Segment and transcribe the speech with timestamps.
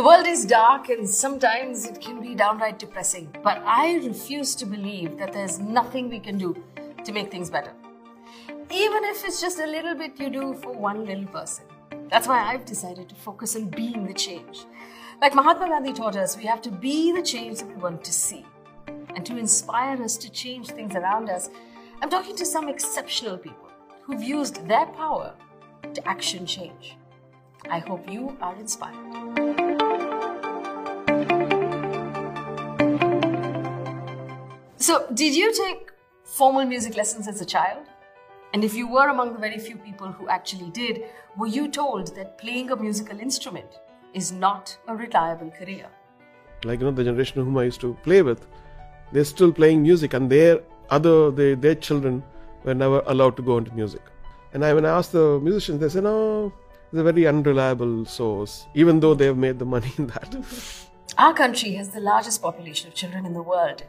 [0.00, 4.64] The world is dark and sometimes it can be downright depressing, but I refuse to
[4.64, 6.56] believe that there's nothing we can do
[7.04, 7.74] to make things better.
[8.70, 11.66] Even if it's just a little bit you do for one little person.
[12.08, 14.64] That's why I've decided to focus on being the change.
[15.20, 18.12] Like Mahatma Gandhi taught us, we have to be the change that we want to
[18.14, 18.46] see.
[19.14, 21.50] And to inspire us to change things around us,
[22.00, 23.68] I'm talking to some exceptional people
[24.04, 25.34] who've used their power
[25.92, 26.96] to action change.
[27.68, 29.49] I hope you are inspired.
[34.80, 35.92] So, did you take
[36.24, 37.86] formal music lessons as a child?
[38.54, 41.04] And if you were among the very few people who actually did,
[41.36, 43.78] were you told that playing a musical instrument
[44.14, 45.86] is not a reliable career?
[46.64, 48.46] Like you know, the generation whom I used to play with,
[49.12, 52.22] they're still playing music, and their other their, their children
[52.64, 54.00] were never allowed to go into music.
[54.54, 56.54] And I, when I asked the musicians, they said, "No,
[56.90, 60.42] it's a very unreliable source, even though they have made the money in that."
[61.18, 63.82] Our country has the largest population of children in the world.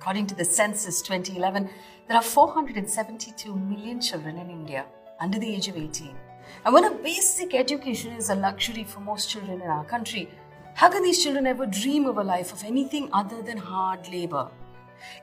[0.00, 1.68] According to the census 2011,
[2.08, 4.86] there are 472 million children in India
[5.20, 6.14] under the age of 18.
[6.64, 10.30] And when a basic education is a luxury for most children in our country,
[10.74, 14.48] how can these children ever dream of a life of anything other than hard labor?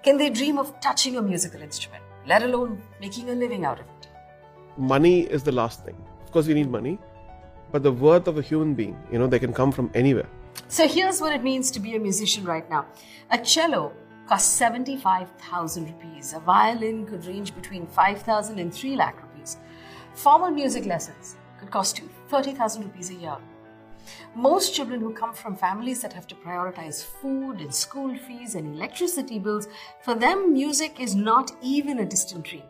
[0.04, 3.86] Can they dream of touching a musical instrument, let alone making a living out of
[3.86, 3.96] it?
[4.78, 5.96] money is the last thing.
[6.24, 7.00] Of course, we need money,
[7.72, 10.28] but the worth of a human being, you know, they can come from anywhere.
[10.68, 12.86] So here's what it means to be a musician right now.
[13.32, 13.94] A cello
[14.28, 16.34] costs 75,000 rupees.
[16.34, 19.58] A violin could range between 5,000 and 3 lakh rupees.
[20.14, 23.38] Formal music lessons could cost you 30,000 rupees a year.
[24.36, 28.76] Most children who come from families that have to prioritize food and school fees and
[28.76, 29.68] electricity bills,
[30.02, 32.64] for them, music is not even a distant dream.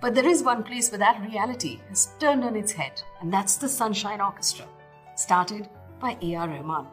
[0.00, 3.56] But there is one place where that reality has turned on its head, and that's
[3.56, 4.66] the Sunshine Orchestra,
[5.14, 5.68] started
[6.00, 6.48] by A.R.
[6.48, 6.86] Rahman.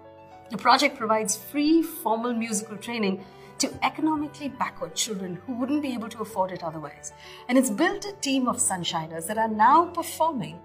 [0.49, 3.23] The project provides free formal musical training
[3.59, 7.13] to economically backward children who wouldn't be able to afford it otherwise.
[7.47, 10.59] And it's built a team of sunshiners that are now performing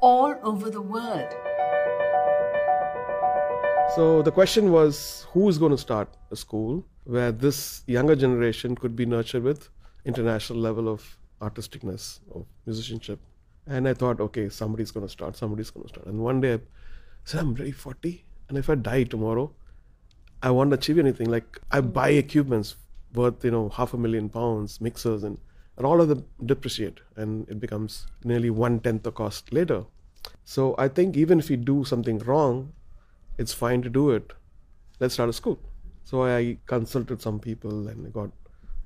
[0.00, 1.32] all over the world.
[3.94, 8.74] So the question was who is going to start a school where this younger generation
[8.74, 9.68] could be nurtured with
[10.04, 13.20] international level of artisticness, of musicianship.
[13.68, 16.06] And I thought, okay, somebody's going to start, somebody's going to start.
[16.06, 16.60] And one day I
[17.24, 19.50] said, I'm really 40, and if I die tomorrow,
[20.42, 21.30] I won't achieve anything.
[21.30, 22.76] Like I buy equipments
[23.14, 25.38] worth, you know, half a million pounds, mixers, and,
[25.76, 29.84] and all of them depreciate, and it becomes nearly one tenth the cost later.
[30.44, 32.72] So I think even if we do something wrong,
[33.38, 34.32] it's fine to do it.
[35.00, 35.58] Let's start a school.
[36.04, 38.30] So I consulted some people and I got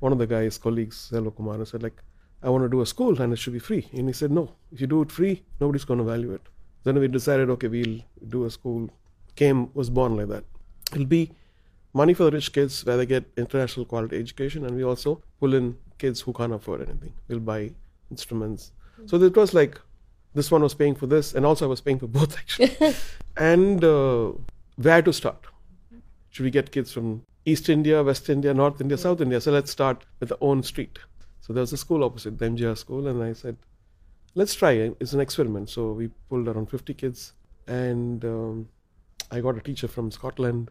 [0.00, 2.03] one of the guys, colleagues, Selva Kumar, said like,
[2.43, 3.89] I want to do a school and it should be free.
[3.93, 6.43] And he said, no, if you do it free, nobody's going to value it.
[6.83, 8.91] Then we decided, okay, we'll do a school.
[9.37, 10.44] KM was born like that.
[10.93, 11.31] It'll be
[11.94, 15.54] money for the rich kids where they get international quality education, and we also pull
[15.54, 17.12] in kids who can't afford anything.
[17.28, 17.72] We'll buy
[18.10, 18.72] instruments.
[19.06, 19.81] So it was like
[20.34, 22.94] this one was paying for this, and also I was paying for both actually.
[23.37, 24.32] and uh,
[24.76, 25.47] where to start?
[26.31, 29.41] Should we get kids from East India, West India, North India, South India?
[29.41, 30.99] So let's start with the own street.
[31.41, 33.56] So there was a school opposite, the MGR school, and I said,
[34.34, 34.93] let's try.
[35.00, 35.69] It's an experiment.
[35.69, 37.32] So we pulled around 50 kids,
[37.66, 38.69] and um,
[39.32, 40.70] I got a teacher from Scotland,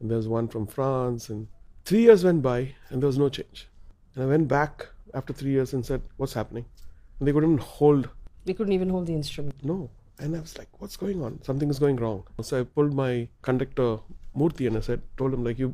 [0.00, 1.48] and there was one from France, and
[1.84, 3.68] three years went by, and there was no change.
[4.14, 6.64] And I went back after three years and said, what's happening?
[7.18, 8.08] And they couldn't hold
[8.44, 9.56] They couldn't even hold the instrument.
[9.62, 9.90] no.
[10.20, 11.40] And I was like, what's going on?
[11.44, 12.24] Something is going wrong.
[12.42, 13.98] So I pulled my conductor
[14.36, 15.68] Murthy and I said, told him like, you,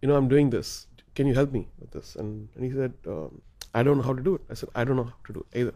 [0.00, 0.86] you know, I'm doing this.
[1.16, 2.14] Can you help me with this?
[2.14, 3.42] And, and he said, um,
[3.74, 4.42] I don't know how to do it.
[4.48, 5.74] I said, I don't know how to do it either.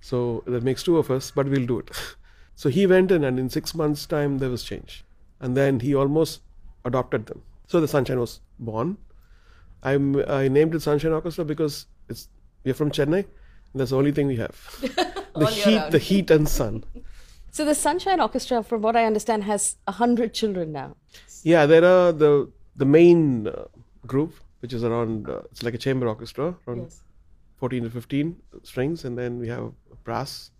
[0.00, 1.90] So that makes two of us, but we'll do it.
[2.56, 5.04] so he went in and in six months time, there was change.
[5.40, 6.40] And then he almost
[6.84, 7.42] adopted them.
[7.66, 8.96] So the Sunshine was born.
[9.82, 12.28] I, I named it Sunshine Orchestra because it's,
[12.64, 13.24] we're from Chennai.
[13.24, 14.54] And that's the only thing we have.
[15.34, 15.92] the heat, round.
[15.92, 16.84] the heat and sun.
[17.50, 20.96] So the Sunshine Orchestra, from what I understand, has a hundred children now.
[21.42, 23.66] Yeah, there are the the main uh,
[24.06, 25.28] group, which is around.
[25.28, 26.92] Uh, it's like a chamber orchestra, around
[27.58, 29.72] 14 to 15 strings, and then we have
[30.04, 30.50] brass,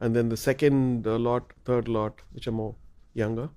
[0.00, 2.74] and then the second lot, third lot, which are more
[3.14, 3.50] younger,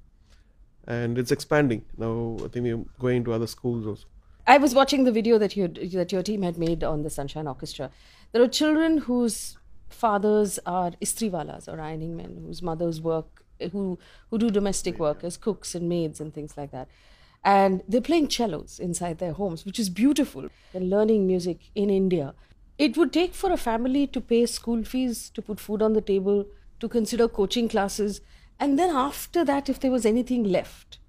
[0.88, 2.38] and it's expanding now.
[2.44, 4.06] I think we're going to other schools also.
[4.46, 7.48] I was watching the video that you that your team had made on the Sunshine
[7.48, 7.90] Orchestra.
[8.34, 9.58] There are children whose
[9.90, 13.98] fathers are istriwalas or ironing men, whose mothers work, who
[14.30, 16.90] who do domestic work as cooks and maids and things like that.
[17.46, 20.48] And they're playing cellos inside their homes, which is beautiful.
[20.74, 22.34] And learning music in India.
[22.78, 26.02] It would take for a family to pay school fees, to put food on the
[26.02, 26.46] table,
[26.80, 28.22] to consider coaching classes,
[28.60, 31.00] And then after that, if there was anything left,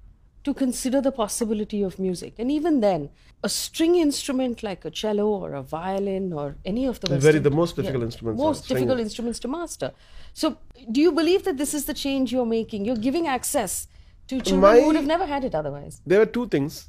[0.45, 2.35] to consider the possibility of music.
[2.39, 3.11] And even then,
[3.43, 7.51] a string instrument like a cello or a violin or any of the Very- the
[7.51, 9.93] most difficult instruments most difficult instruments to master.
[10.33, 10.57] So,
[10.91, 12.85] do you believe that this is the change you're making?
[12.87, 13.87] You're giving access
[14.29, 16.01] to children My- who would have never had it otherwise.
[16.07, 16.89] there were two things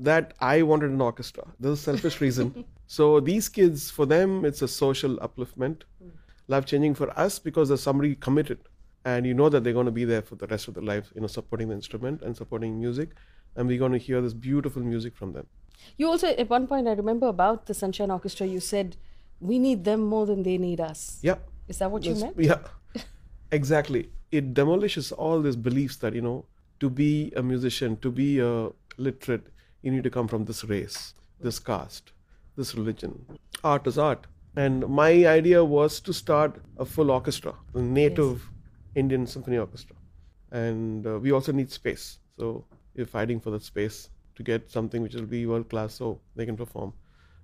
[0.00, 1.44] that I wanted an orchestra.
[1.60, 2.64] This is a selfish reason.
[2.86, 5.82] so these kids, for them, it's a social upliftment,
[6.48, 8.58] life changing for us because there's somebody committed,
[9.04, 11.10] and you know that they're going to be there for the rest of their lives,
[11.14, 13.10] you know, supporting the instrument and supporting music,
[13.56, 15.46] and we're going to hear this beautiful music from them.
[15.96, 18.96] You also, at one point, I remember about the Sunshine Orchestra, you said,
[19.40, 21.18] We need them more than they need us.
[21.22, 21.36] Yeah.
[21.68, 22.36] Is that what you meant?
[22.38, 22.58] Yeah,
[23.52, 24.10] exactly.
[24.32, 26.44] It demolishes all these beliefs that, you know,
[26.80, 29.46] to be a musician, to be a literate,
[29.82, 32.12] you need to come from this race, this caste,
[32.56, 33.24] this religion.
[33.64, 34.26] Art is art.
[34.56, 38.50] And my idea was to start a full orchestra, a native
[38.94, 39.96] Indian symphony orchestra.
[40.50, 42.18] And uh, we also need space.
[42.38, 42.64] So
[42.96, 46.46] we're fighting for that space to get something which will be world class so they
[46.46, 46.92] can perform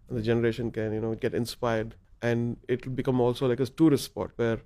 [0.09, 3.67] and the generation can you know get inspired and it will become also like a
[3.67, 4.59] tourist spot where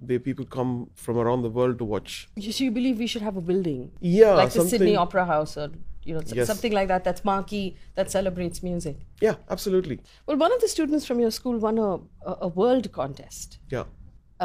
[0.00, 3.36] the people come from around the world to watch So you believe we should have
[3.36, 3.90] a building?
[4.00, 5.70] yeah like the Sydney Opera House or
[6.06, 6.46] you know, Yes.
[6.52, 7.66] something like that that's marquee,
[8.00, 8.96] that celebrates music.
[9.26, 11.90] yeah absolutely Well, one of the students from your school won a,
[12.32, 13.58] a, a world contest.
[13.76, 13.84] yeah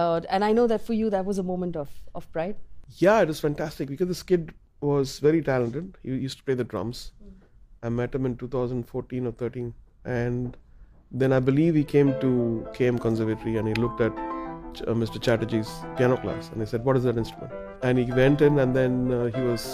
[0.02, 2.56] Uh, and I know that for you, that was a moment of, of pride.
[3.06, 4.54] yeah it was fantastic because this kid
[4.92, 7.02] was very talented he used to play the drums
[7.88, 9.68] i met him in 2014 or 13
[10.16, 10.57] and
[11.24, 12.31] then i believe he came to
[12.78, 14.24] km conservatory and he looked at
[14.88, 17.54] uh, mr chatterjee's piano class and he said what is that instrument
[17.90, 19.66] and he went in and then uh, he was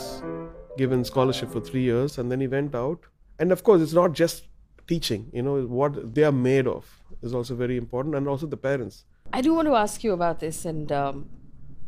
[0.77, 2.99] given scholarship for three years and then he went out
[3.39, 4.47] and of course it's not just
[4.87, 6.85] teaching you know what they are made of
[7.21, 9.03] is also very important and also the parents
[9.33, 11.29] I do want to ask you about this, and um,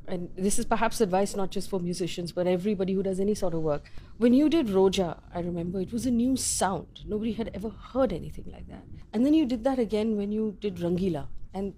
[0.07, 3.53] and this is perhaps advice not just for musicians, but everybody who does any sort
[3.53, 3.91] of work.
[4.18, 7.03] When you did Roja, I remember it was a new sound.
[7.07, 8.83] Nobody had ever heard anything like that.
[9.13, 11.74] And then you did that again when you did Rangila, and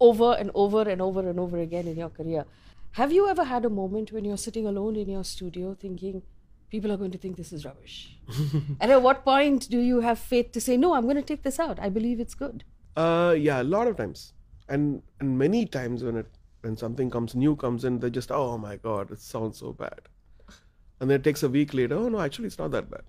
[0.00, 2.44] over and over and over and over again in your career.
[2.92, 6.22] Have you ever had a moment when you're sitting alone in your studio thinking,
[6.70, 8.18] people are going to think this is rubbish?
[8.80, 11.42] and at what point do you have faith to say, no, I'm going to take
[11.42, 11.78] this out?
[11.80, 12.64] I believe it's good.
[12.96, 14.32] Uh, yeah, a lot of times,
[14.68, 16.26] and and many times when it
[16.60, 20.02] when something comes new comes in, they just oh my god, it sounds so bad,
[21.00, 23.02] and then it takes a week later, oh no, actually it's not that bad,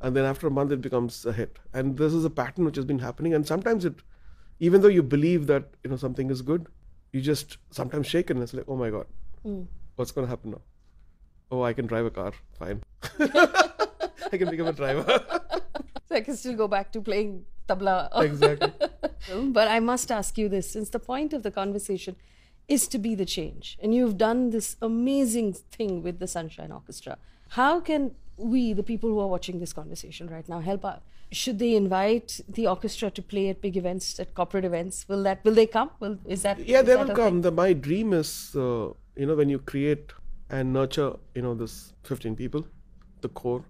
[0.00, 2.76] and then after a month it becomes a hit, and this is a pattern which
[2.76, 3.96] has been happening, and sometimes it,
[4.60, 6.66] even though you believe that you know something is good,
[7.12, 9.06] you just sometimes shake it and it's like oh my god,
[9.96, 10.62] what's gonna happen now?
[11.52, 12.82] Oh, I can drive a car, fine.
[13.20, 15.22] I can become a driver.
[16.08, 18.10] So I can still go back to playing tabla.
[18.22, 18.72] exactly.
[19.58, 22.16] But I must ask you this since the point of the conversation
[22.68, 27.16] is to be the change, and you've done this amazing thing with the Sunshine Orchestra,
[27.60, 31.02] how can we, the people who are watching this conversation right now, help out?
[31.30, 35.06] Should they invite the orchestra to play at big events, at corporate events?
[35.08, 35.90] Will that will they come?
[35.98, 39.26] Will is that yeah is they that will come the, my dream is uh, you
[39.26, 40.12] know when you create
[40.52, 42.64] and nurture you know this 15 people
[43.22, 43.64] the core.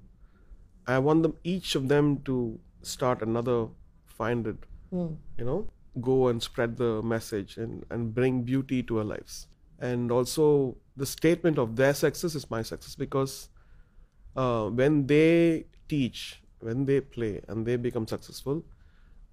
[0.87, 3.69] I want them each of them to start another
[4.07, 5.15] 500 Hmm.
[5.39, 5.69] you know
[6.01, 9.47] go and spread the message and, and bring beauty to our lives.
[9.79, 13.49] And also the statement of their success is my success because
[14.37, 18.65] uh, when they teach when they play and they become successful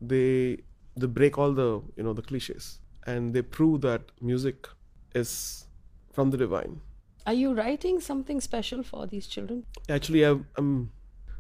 [0.01, 0.57] they
[0.95, 4.67] they break all the you know the cliches and they prove that music
[5.13, 5.65] is
[6.11, 6.81] from the divine
[7.25, 9.65] Are you writing something special for these children?
[9.89, 10.91] actually I'm, I'm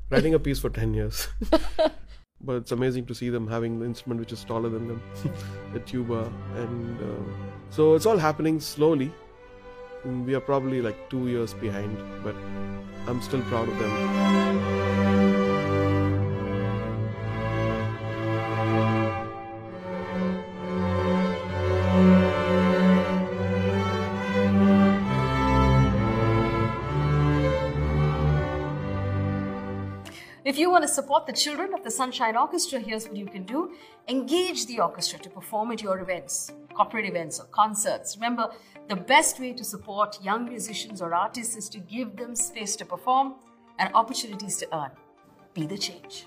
[0.09, 1.27] writing a piece for 10 years.
[2.41, 5.01] But it's amazing to see them having the instrument which is taller than them
[5.73, 7.23] the tuba and uh,
[7.69, 9.11] so it's all happening slowly.
[10.05, 12.35] We are probably like two years behind but
[13.07, 15.08] i'm still proud of them
[30.59, 33.73] you want to support the children of the Sunshine Orchestra, here's what you can do.
[34.07, 38.17] Engage the orchestra to perform at your events, corporate events, or concerts.
[38.17, 38.51] Remember,
[38.89, 42.85] the best way to support young musicians or artists is to give them space to
[42.85, 43.35] perform
[43.77, 44.91] and opportunities to earn.
[45.53, 46.25] Be the change.